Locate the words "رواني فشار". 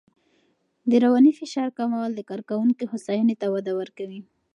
1.03-1.69